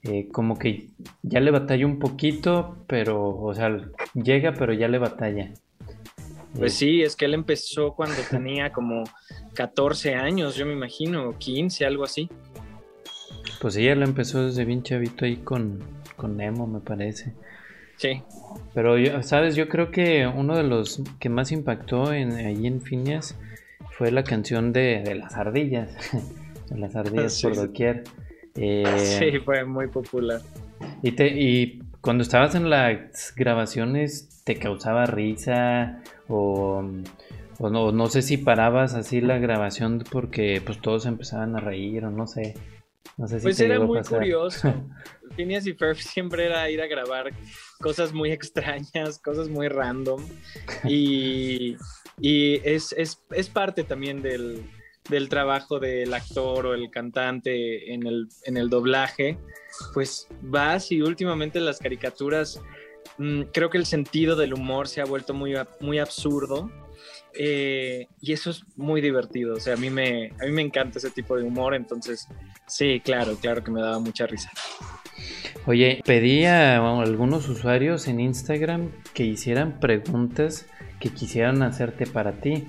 eh, 0.04 0.30
como 0.32 0.58
que 0.58 0.88
ya 1.24 1.40
le 1.40 1.52
batalla 1.52 1.86
un 1.86 2.00
poquito, 2.00 2.78
pero, 2.88 3.38
o 3.38 3.54
sea, 3.54 3.78
llega, 4.14 4.54
pero 4.54 4.74
ya 4.74 4.88
le 4.88 4.98
batalla. 4.98 5.52
Pues 6.58 6.74
sí, 6.74 7.02
es 7.04 7.16
que 7.16 7.26
él 7.26 7.34
empezó 7.34 7.94
cuando 7.94 8.16
tenía 8.30 8.72
como 8.72 9.04
14 9.54 10.16
años, 10.16 10.56
yo 10.56 10.66
me 10.66 10.74
imagino, 10.74 11.30
o 11.30 11.38
15, 11.38 11.86
algo 11.86 12.04
así. 12.06 12.30
Pues 13.62 13.76
ella 13.76 13.96
lo 13.96 14.06
empezó 14.06 14.46
desde 14.46 14.64
bien 14.66 14.84
chavito 14.84 15.26
ahí 15.26 15.38
con, 15.38 15.84
con 16.16 16.38
Nemo, 16.38 16.66
me 16.66 16.80
parece. 16.80 17.34
Sí. 17.98 18.24
Pero, 18.74 18.98
yo, 18.98 19.22
¿sabes? 19.24 19.56
Yo 19.56 19.68
creo 19.68 19.92
que 19.92 20.26
uno 20.26 20.56
de 20.56 20.64
los 20.64 21.02
que 21.20 21.28
más 21.28 21.52
impactó 21.52 22.14
en, 22.14 22.32
ahí 22.32 22.66
en 22.66 22.82
Phineas 22.82 23.38
fue 23.92 24.12
la 24.12 24.24
canción 24.24 24.72
de, 24.72 25.02
de 25.04 25.16
las 25.16 25.36
ardillas. 25.36 25.90
de 26.70 26.78
las 26.78 26.96
ardillas 26.96 27.34
Sí. 27.38 27.44
por 27.44 27.58
doquier. 27.58 28.06
Eh, 28.62 29.18
Sí, 29.20 29.40
fue 29.40 29.64
muy 29.66 29.88
popular. 29.88 30.42
y, 31.02 31.12
te, 31.14 31.28
y 31.28 31.80
cuando 32.02 32.24
estabas 32.24 32.56
en 32.56 32.70
las 32.70 33.34
grabaciones, 33.36 34.42
¿te 34.44 34.58
causaba 34.58 35.06
risa? 35.06 36.02
O, 36.28 36.84
o 37.60 37.70
no, 37.70 37.92
no 37.92 38.08
sé 38.08 38.22
si 38.22 38.38
parabas 38.38 38.94
así 38.96 39.22
la 39.22 39.38
grabación 39.38 40.04
porque 40.12 40.62
pues 40.66 40.80
todos 40.82 41.06
empezaban 41.06 41.56
a 41.56 41.60
reír 41.60 42.06
o 42.06 42.12
no 42.12 42.28
sé. 42.28 42.54
No 43.18 43.28
sé 43.28 43.40
si 43.40 43.44
Pues 43.48 43.58
te 43.58 43.66
era 43.66 43.80
muy 43.80 43.98
pasar. 44.00 44.20
curioso. 44.20 44.74
Phineas 45.36 45.66
y 45.68 45.74
Ferb 45.74 45.96
siempre 45.98 46.46
era 46.46 46.70
ir 46.70 46.82
a 46.82 46.88
grabar 46.88 47.32
cosas 47.80 48.14
muy 48.14 48.32
extrañas, 48.32 49.20
cosas 49.20 49.48
muy 49.50 49.68
random. 49.68 50.22
Y, 50.88 51.76
y 52.20 52.56
es, 52.64 52.94
es, 52.98 53.22
es 53.32 53.50
parte 53.50 53.84
también 53.84 54.22
del, 54.22 54.64
del 55.10 55.30
trabajo 55.30 55.80
del 55.80 56.14
actor 56.14 56.68
o 56.68 56.74
el 56.74 56.90
cantante 56.90 57.94
en 57.94 58.06
el, 58.06 58.28
en 58.46 58.58
el 58.58 58.70
doblaje. 58.70 59.38
Pues 59.94 60.28
vas 60.42 60.92
y 60.92 61.02
últimamente 61.02 61.60
las 61.60 61.80
caricaturas, 61.80 62.62
mm, 63.18 63.44
creo 63.54 63.70
que 63.70 63.78
el 63.78 63.86
sentido 63.86 64.36
del 64.36 64.54
humor 64.54 64.88
se 64.88 65.02
ha 65.02 65.06
vuelto 65.06 65.34
muy, 65.34 65.56
muy 65.80 66.00
absurdo. 66.00 66.72
Eh, 67.34 68.08
y 68.22 68.34
eso 68.34 68.50
es 68.50 68.64
muy 68.76 69.02
divertido. 69.02 69.56
O 69.56 69.60
sea, 69.60 69.76
a 69.76 69.78
mí, 69.78 69.90
me, 69.90 70.32
a 70.42 70.46
mí 70.46 70.52
me 70.52 70.62
encanta 70.62 71.00
ese 71.00 71.12
tipo 71.12 71.38
de 71.38 71.44
humor. 71.44 71.74
Entonces, 71.74 72.28
sí, 72.68 73.02
claro, 73.04 73.36
claro 73.36 73.64
que 73.64 73.72
me 73.72 73.82
daba 73.82 74.00
mucha 74.00 74.28
risa. 74.28 74.52
Oye, 75.66 76.02
pedí 76.06 76.46
a 76.46 76.78
algunos 76.78 77.48
usuarios 77.50 78.08
en 78.08 78.20
Instagram 78.20 78.92
que 79.14 79.24
hicieran 79.24 79.80
preguntas 79.80 80.66
que 81.00 81.10
quisieran 81.10 81.62
hacerte 81.64 82.06
para 82.06 82.34
ti. 82.34 82.66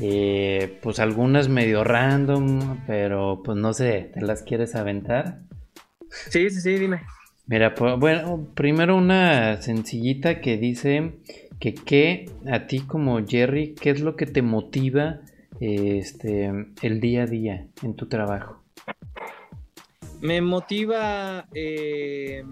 Eh, 0.00 0.78
pues 0.82 0.98
algunas 0.98 1.48
medio 1.48 1.84
random, 1.84 2.78
pero 2.86 3.42
pues 3.44 3.56
no 3.56 3.72
sé, 3.72 4.10
¿te 4.12 4.20
las 4.20 4.42
quieres 4.42 4.74
aventar? 4.74 5.40
Sí, 6.30 6.50
sí, 6.50 6.60
sí, 6.60 6.78
dime. 6.78 7.02
Mira, 7.46 7.74
pues, 7.74 7.98
bueno, 7.98 8.48
primero 8.54 8.96
una 8.96 9.60
sencillita 9.60 10.40
que 10.40 10.56
dice 10.56 11.12
que 11.60 11.74
qué 11.74 12.30
a 12.50 12.66
ti 12.66 12.80
como 12.80 13.24
Jerry, 13.26 13.74
¿qué 13.74 13.90
es 13.90 14.00
lo 14.00 14.16
que 14.16 14.26
te 14.26 14.42
motiva 14.42 15.20
este 15.60 16.50
el 16.82 17.00
día 17.00 17.24
a 17.24 17.26
día 17.26 17.66
en 17.82 17.94
tu 17.94 18.06
trabajo? 18.06 18.62
Me 20.20 20.40
motiva 20.40 21.46
eh, 21.54 22.42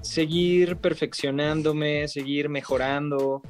seguir 0.00 0.76
perfeccionándome, 0.76 2.08
seguir 2.08 2.48
mejorando, 2.48 3.42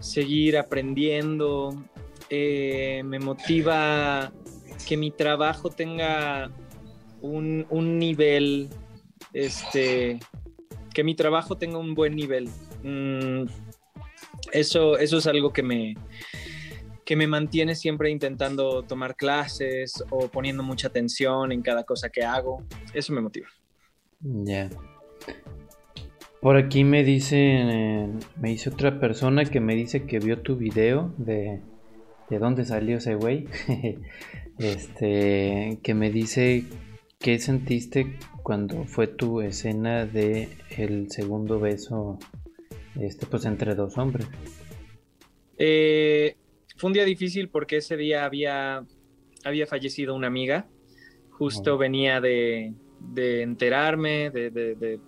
seguir 0.00 0.58
aprendiendo. 0.58 1.82
Eh, 2.30 3.02
me 3.04 3.18
motiva 3.18 4.32
que 4.86 4.96
mi 4.96 5.10
trabajo 5.10 5.70
tenga 5.70 6.50
un, 7.20 7.66
un 7.70 7.98
nivel, 7.98 8.68
este, 9.32 10.18
que 10.92 11.04
mi 11.04 11.14
trabajo 11.14 11.56
tenga 11.56 11.78
un 11.78 11.94
buen 11.94 12.14
nivel. 12.14 12.48
Mm, 12.82 13.44
eso, 14.52 14.98
eso 14.98 15.18
es 15.18 15.26
algo 15.26 15.52
que 15.52 15.62
me, 15.62 15.94
que 17.04 17.16
me 17.16 17.26
mantiene 17.26 17.74
siempre 17.74 18.10
intentando 18.10 18.82
tomar 18.82 19.16
clases 19.16 20.04
o 20.10 20.28
poniendo 20.28 20.62
mucha 20.62 20.88
atención 20.88 21.52
en 21.52 21.62
cada 21.62 21.84
cosa 21.84 22.10
que 22.10 22.22
hago. 22.22 22.64
Eso 22.92 23.12
me 23.12 23.20
motiva. 23.20 23.48
Ya. 24.20 24.70
Por 26.40 26.56
aquí 26.56 26.84
me 26.84 27.02
dice, 27.02 27.36
eh, 27.38 28.08
me 28.36 28.50
dice 28.50 28.70
otra 28.70 29.00
persona 29.00 29.44
que 29.44 29.60
me 29.60 29.74
dice 29.74 30.04
que 30.06 30.18
vio 30.18 30.40
tu 30.40 30.56
video 30.56 31.12
de, 31.16 31.60
de 32.30 32.38
dónde 32.38 32.64
salió 32.64 32.98
ese 32.98 33.14
güey. 33.14 33.46
este, 34.58 35.78
que 35.82 35.94
me 35.94 36.10
dice 36.10 36.64
¿qué 37.18 37.38
sentiste 37.38 38.18
cuando 38.42 38.84
fue 38.84 39.06
tu 39.06 39.40
escena 39.40 40.06
de 40.06 40.48
el 40.76 41.10
segundo 41.10 41.58
beso 41.60 42.18
este 43.00 43.26
pues 43.26 43.44
entre 43.44 43.74
dos 43.74 43.98
hombres? 43.98 44.26
Eh, 45.58 46.36
fue 46.76 46.88
un 46.88 46.94
día 46.94 47.04
difícil 47.04 47.48
porque 47.48 47.78
ese 47.78 47.96
día 47.96 48.24
había, 48.24 48.84
había 49.44 49.66
fallecido 49.66 50.14
una 50.14 50.28
amiga. 50.28 50.66
Justo 51.30 51.74
Oh. 51.74 51.78
venía 51.78 52.20
de, 52.20 52.74
de 53.00 53.42
enterarme 53.42 54.30
de, 54.30 54.50
de- 54.50 54.74
de- 54.74 55.00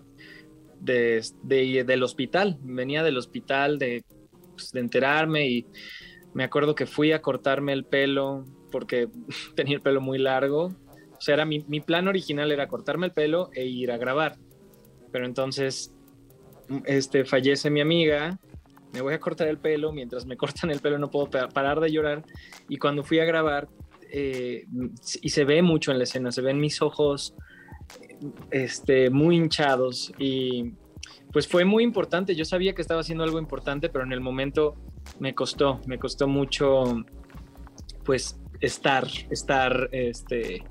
de- 0.80 1.22
de- 1.42 1.84
del 1.84 2.02
hospital. 2.02 2.58
Venía 2.62 3.02
del 3.02 3.16
hospital 3.18 3.78
de, 3.78 4.04
pues, 4.52 4.70
de 4.72 4.80
enterarme 4.80 5.48
y 5.48 5.66
me 6.34 6.44
acuerdo 6.44 6.74
que 6.74 6.86
fui 6.86 7.12
a 7.12 7.22
cortarme 7.22 7.72
el 7.72 7.84
pelo 7.84 8.44
porque 8.70 9.08
tenía 9.54 9.76
el 9.76 9.82
pelo 9.82 10.00
muy 10.00 10.18
largo. 10.18 10.66
O 10.66 11.20
sea, 11.20 11.34
era 11.34 11.44
mi, 11.44 11.60
plan 11.80 12.08
original 12.08 12.50
era 12.50 12.66
cortarme 12.66 13.06
el 13.06 13.12
pelo 13.12 13.50
e 13.54 13.66
ir 13.66 13.92
a 13.92 13.98
grabar. 13.98 14.36
Pero 15.12 15.26
entonces 15.26 15.92
este, 16.86 17.24
fallece 17.24 17.68
mi 17.68 17.80
amiga, 17.80 18.38
me 18.92 19.00
voy 19.00 19.14
a 19.14 19.20
cortar 19.20 19.48
el 19.48 19.58
pelo, 19.58 19.92
mientras 19.92 20.24
me 20.24 20.36
cortan 20.38 20.70
el 20.70 20.80
pelo 20.80 20.98
no 20.98 21.10
puedo 21.10 21.28
pa- 21.28 21.48
parar 21.48 21.80
de 21.80 21.90
llorar. 21.90 22.24
Y 22.68 22.78
cuando 22.78 23.04
fui 23.04 23.18
a 23.18 23.24
grabar, 23.24 23.68
eh, 24.12 24.66
y 25.22 25.28
se 25.28 25.44
ve 25.44 25.62
mucho 25.62 25.92
en 25.92 25.98
la 25.98 26.04
escena, 26.04 26.32
se 26.32 26.42
ven 26.42 26.58
mis 26.58 26.80
ojos 26.80 27.34
este, 28.50 29.10
muy 29.10 29.36
hinchados. 29.36 30.12
Y 30.18 30.72
pues 31.32 31.46
fue 31.46 31.64
muy 31.64 31.84
importante, 31.84 32.34
yo 32.34 32.44
sabía 32.44 32.74
que 32.74 32.82
estaba 32.82 33.00
haciendo 33.00 33.24
algo 33.24 33.38
importante, 33.38 33.88
pero 33.88 34.04
en 34.04 34.12
el 34.12 34.20
momento 34.20 34.74
me 35.18 35.34
costó, 35.34 35.80
me 35.86 35.98
costó 35.98 36.28
mucho 36.28 37.04
pues 38.04 38.40
estar, 38.60 39.06
estar, 39.30 39.88
este, 39.92 40.64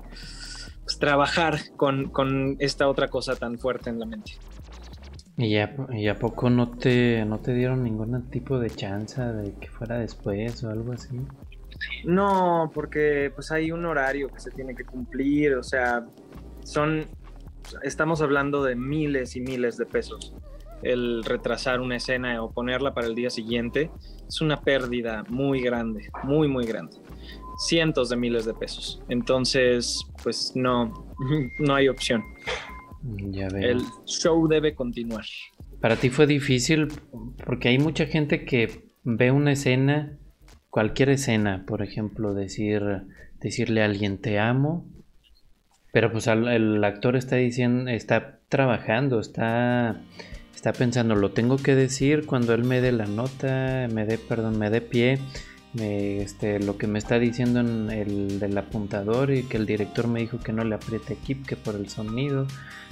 pues, 0.82 0.98
trabajar 0.98 1.58
con, 1.76 2.10
con 2.10 2.56
esta 2.58 2.88
otra 2.88 3.08
cosa 3.08 3.36
tan 3.36 3.58
fuerte 3.58 3.90
en 3.90 3.98
la 3.98 4.06
mente. 4.06 4.32
¿Y 5.36 5.56
a, 5.56 5.74
y 5.92 6.08
a 6.08 6.18
poco 6.18 6.50
no 6.50 6.70
te, 6.70 7.24
no 7.24 7.38
te 7.38 7.54
dieron 7.54 7.82
ningún 7.82 8.28
tipo 8.28 8.58
de 8.58 8.70
chance 8.70 9.22
de 9.22 9.54
que 9.54 9.68
fuera 9.68 9.98
después 9.98 10.62
o 10.64 10.70
algo 10.70 10.92
así? 10.92 11.18
No, 12.04 12.70
porque 12.74 13.32
pues 13.34 13.50
hay 13.50 13.72
un 13.72 13.86
horario 13.86 14.28
que 14.28 14.40
se 14.40 14.50
tiene 14.50 14.74
que 14.74 14.84
cumplir, 14.84 15.54
o 15.54 15.62
sea, 15.62 16.06
son, 16.62 17.06
estamos 17.82 18.20
hablando 18.20 18.62
de 18.62 18.74
miles 18.74 19.34
y 19.36 19.40
miles 19.40 19.76
de 19.78 19.86
pesos. 19.86 20.34
El 20.82 21.24
retrasar 21.24 21.80
una 21.80 21.96
escena 21.96 22.42
o 22.42 22.52
ponerla 22.52 22.94
para 22.94 23.06
el 23.06 23.14
día 23.14 23.30
siguiente 23.30 23.90
es 24.26 24.40
una 24.40 24.60
pérdida 24.62 25.24
muy 25.28 25.60
grande, 25.60 26.08
muy, 26.24 26.48
muy 26.48 26.64
grande. 26.66 26.96
Cientos 27.58 28.08
de 28.08 28.16
miles 28.16 28.46
de 28.46 28.54
pesos. 28.54 29.02
Entonces, 29.08 30.06
pues 30.22 30.52
no, 30.54 31.14
no 31.58 31.74
hay 31.74 31.88
opción. 31.88 32.22
Ya 33.02 33.48
veo. 33.48 33.70
El 33.70 33.82
show 34.06 34.46
debe 34.48 34.74
continuar. 34.74 35.24
Para 35.80 35.96
ti 35.96 36.10
fue 36.10 36.26
difícil 36.26 36.88
porque 37.44 37.68
hay 37.68 37.78
mucha 37.78 38.06
gente 38.06 38.44
que 38.44 38.90
ve 39.02 39.30
una 39.30 39.52
escena, 39.52 40.18
cualquier 40.68 41.10
escena, 41.10 41.64
por 41.66 41.82
ejemplo, 41.82 42.34
decir, 42.34 42.82
decirle 43.40 43.82
a 43.82 43.86
alguien 43.86 44.18
te 44.18 44.38
amo, 44.38 44.86
pero 45.92 46.12
pues 46.12 46.26
el 46.26 46.84
actor 46.84 47.16
está 47.16 47.36
diciendo, 47.36 47.90
está 47.90 48.40
trabajando, 48.48 49.20
está, 49.20 50.00
está 50.60 50.74
pensando, 50.74 51.14
lo 51.14 51.30
tengo 51.30 51.56
que 51.56 51.74
decir 51.74 52.26
cuando 52.26 52.52
él 52.52 52.64
me 52.64 52.82
dé 52.82 52.92
la 52.92 53.06
nota, 53.06 53.88
me 53.90 54.04
dé, 54.04 54.18
perdón, 54.18 54.58
me 54.58 54.68
dé 54.68 54.82
pie, 54.82 55.18
me, 55.72 56.20
este, 56.20 56.60
lo 56.60 56.76
que 56.76 56.86
me 56.86 56.98
está 56.98 57.18
diciendo 57.18 57.60
en 57.60 57.90
el 57.90 58.38
del 58.38 58.58
apuntador 58.58 59.30
y 59.32 59.44
que 59.44 59.56
el 59.56 59.64
director 59.64 60.06
me 60.06 60.20
dijo 60.20 60.38
que 60.38 60.52
no 60.52 60.62
le 60.62 60.74
apriete 60.74 61.14
aquí, 61.14 61.36
que 61.36 61.56
por 61.56 61.76
el 61.76 61.88
sonido. 61.88 62.46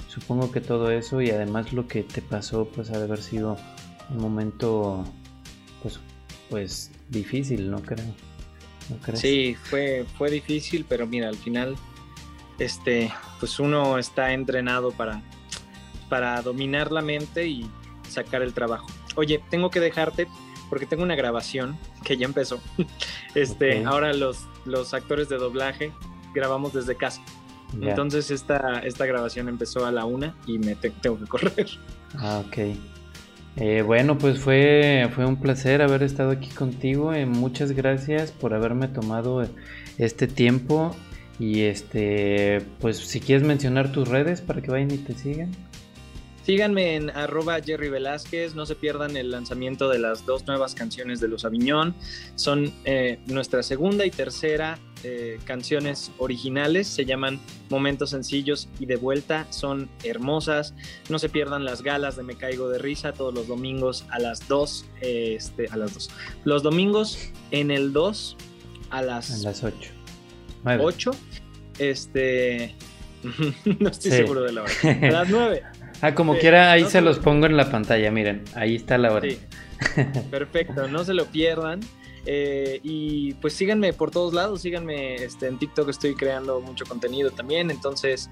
Supongo 0.07 0.51
que 0.51 0.61
todo 0.61 0.89
eso 0.89 1.21
y 1.21 1.29
además 1.29 1.71
lo 1.71 1.87
que 1.87 2.01
te 2.01 2.23
pasó 2.23 2.67
pues 2.73 2.89
ha 2.89 2.97
de 2.97 3.03
haber 3.03 3.21
sido 3.21 3.55
un 4.09 4.17
momento 4.17 5.05
pues 5.83 5.99
pues 6.49 6.89
difícil, 7.07 7.69
¿no 7.69 7.83
creo? 7.83 8.05
¿No 8.89 8.97
crees? 8.97 9.19
Sí, 9.19 9.55
fue, 9.61 10.07
fue 10.17 10.31
difícil, 10.31 10.87
pero 10.89 11.05
mira, 11.05 11.29
al 11.29 11.37
final, 11.37 11.75
este, 12.57 13.11
pues 13.39 13.59
uno 13.59 13.99
está 13.99 14.33
entrenado 14.33 14.89
para, 14.89 15.21
para 16.09 16.41
dominar 16.41 16.91
la 16.91 17.01
mente 17.01 17.47
y 17.47 17.69
sacar 18.07 18.41
el 18.41 18.53
trabajo. 18.53 18.87
Oye, 19.15 19.41
tengo 19.49 19.69
que 19.69 19.79
dejarte 19.79 20.27
porque 20.69 20.85
tengo 20.85 21.03
una 21.03 21.15
grabación 21.15 21.77
que 22.03 22.17
ya 22.17 22.25
empezó. 22.25 22.59
Este, 23.35 23.85
ahora 23.85 24.11
los, 24.13 24.47
los 24.65 24.93
actores 24.95 25.29
de 25.29 25.37
doblaje 25.37 25.91
grabamos 26.33 26.73
desde 26.73 26.95
casa. 26.95 27.21
Entonces 27.89 28.31
esta, 28.31 28.79
esta 28.79 29.05
grabación 29.05 29.47
empezó 29.47 29.85
a 29.85 29.91
la 29.91 30.05
una 30.05 30.35
y 30.47 30.57
me 30.57 30.73
te- 30.75 30.89
tengo 30.89 31.19
que 31.19 31.25
correr. 31.25 31.67
Ah, 32.17 32.41
ok. 32.47 32.57
Eh, 33.57 33.83
bueno, 33.83 34.17
pues 34.17 34.39
fue, 34.39 35.07
fue 35.13 35.25
un 35.25 35.35
placer 35.39 35.81
haber 35.83 36.01
estado 36.01 36.31
aquí 36.31 36.49
contigo. 36.49 37.13
eh, 37.13 37.27
muchas 37.27 37.71
gracias 37.73 38.31
por 38.31 38.53
haberme 38.55 38.87
tomado 38.87 39.45
este 39.99 40.25
tiempo. 40.25 40.95
Y 41.39 41.61
este, 41.61 42.61
pues 42.79 42.97
si 42.97 43.19
quieres 43.19 43.45
mencionar 43.47 43.91
tus 43.91 44.07
redes 44.07 44.41
para 44.41 44.61
que 44.61 44.71
vayan 44.71 44.91
y 44.91 44.97
te 44.97 45.13
sigan. 45.13 45.51
Síganme 46.45 46.95
en 46.95 47.09
arroba 47.11 47.61
Jerry 47.61 47.89
Velázquez, 47.89 48.55
no 48.55 48.65
se 48.65 48.75
pierdan 48.75 49.15
el 49.17 49.29
lanzamiento 49.31 49.87
de 49.89 49.99
las 49.99 50.25
dos 50.25 50.47
nuevas 50.47 50.73
canciones 50.73 51.19
de 51.19 51.27
Los 51.27 51.45
Aviñón. 51.45 51.93
Son 52.35 52.73
eh, 52.85 53.19
nuestra 53.27 53.61
segunda 53.61 54.05
y 54.05 54.09
tercera 54.11 54.79
eh, 55.03 55.39
canciones 55.45 56.11
originales, 56.17 56.87
se 56.87 57.05
llaman 57.05 57.39
Momentos 57.69 58.09
Sencillos 58.09 58.67
y 58.79 58.85
de 58.85 58.95
vuelta, 58.95 59.45
son 59.51 59.89
hermosas. 60.03 60.73
No 61.07 61.19
se 61.19 61.29
pierdan 61.29 61.65
las 61.65 61.83
galas 61.83 62.15
de 62.17 62.23
Me 62.23 62.35
Caigo 62.35 62.67
de 62.69 62.79
Risa 62.79 63.13
todos 63.13 63.33
los 63.33 63.47
domingos 63.47 64.05
a 64.09 64.19
las 64.19 64.47
2, 64.47 64.85
eh, 65.01 65.35
este, 65.37 65.67
a 65.69 65.77
las 65.77 65.93
2. 65.93 66.09
Los 66.45 66.63
domingos 66.63 67.17
en 67.51 67.69
el 67.71 67.93
2 67.93 68.35
a 68.89 69.01
las, 69.03 69.45
A 69.45 69.49
las 69.49 69.63
8. 69.63 69.91
8. 70.65 71.11
Este, 71.77 72.75
no 73.79 73.89
estoy 73.89 74.11
Sí. 74.11 74.17
seguro 74.17 74.41
de 74.41 74.51
la 74.53 74.63
hora. 74.63 74.71
A 74.83 75.11
las 75.11 75.29
9. 75.29 75.61
Ah, 76.01 76.15
como 76.15 76.33
Sí, 76.35 76.39
quiera, 76.41 76.71
ahí 76.71 76.81
no 76.83 76.87
se 76.87 76.93
se- 76.93 77.01
los 77.01 77.19
pongo 77.19 77.45
en 77.45 77.57
la 77.57 77.69
pantalla, 77.71 78.09
miren, 78.11 78.43
ahí 78.55 78.75
está 78.75 78.97
la 78.97 79.11
hora. 79.13 79.29
Sí. 79.29 79.37
Perfecto, 80.31 80.87
no 80.87 81.03
se 81.03 81.13
lo 81.13 81.25
pierdan. 81.25 81.79
Eh, 82.25 82.79
y 82.83 83.33
pues 83.35 83.53
síganme 83.53 83.93
por 83.93 84.11
todos 84.11 84.33
lados, 84.33 84.61
síganme 84.61 85.15
este, 85.15 85.47
en 85.47 85.57
TikTok, 85.57 85.89
estoy 85.89 86.15
creando 86.15 86.59
mucho 86.61 86.85
contenido 86.85 87.31
también. 87.31 87.71
Entonces, 87.71 88.29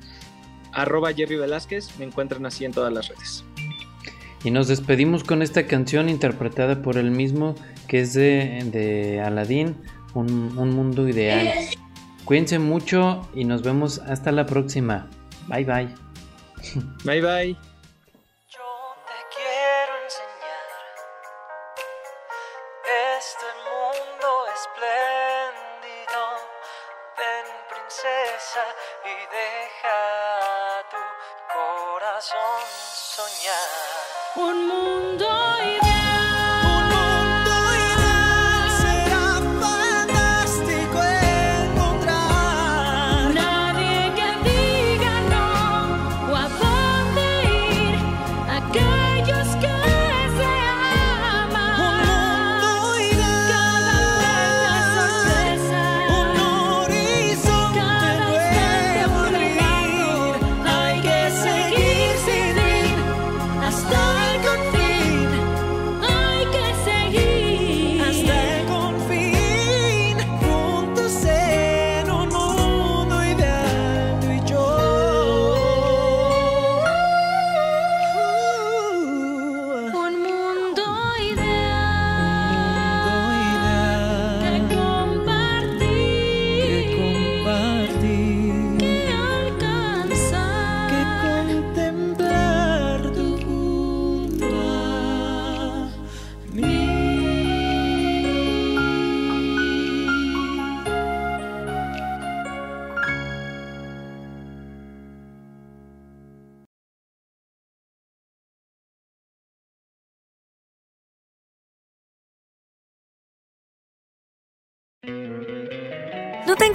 arroba 0.73 1.13
Jerry 1.13 1.36
Velázquez, 1.38 1.97
me 1.97 2.06
encuentran 2.06 2.45
así 2.45 2.65
en 2.65 2.73
todas 2.73 2.93
las 2.93 3.08
redes. 3.08 3.43
Y 4.43 4.51
nos 4.51 4.67
despedimos 4.67 5.23
con 5.23 5.41
esta 5.41 5.65
canción 5.65 6.10
interpretada 6.10 6.82
por 6.82 6.97
él 6.97 7.12
mismo, 7.12 7.56
que 7.88 8.01
es 8.01 8.13
de, 8.13 8.62
de 8.71 9.19
Aladdin, 9.21 9.75
un, 10.13 10.58
un 10.58 10.69
mundo 10.75 11.08
ideal. 11.08 11.49
Cuídense 12.23 12.60
mucho 12.60 13.27
y 13.34 13.45
nos 13.45 13.63
vemos 13.63 13.99
hasta 13.99 14.32
la 14.32 14.45
próxima. 14.45 15.08
Bye 15.47 15.63
bye. 15.65 16.06
Bye 17.05 17.21
bye. 17.21 17.55